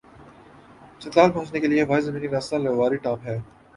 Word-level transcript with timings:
چترال 1.01 1.31
پہنچنے 1.31 1.59
کے 1.59 1.67
لئے 1.67 1.83
واحد 1.83 2.01
زمینی 2.01 2.27
راستہ 2.29 2.55
لواری 2.55 2.97
ٹاپ 3.03 3.19
ہے۔ 3.25 3.37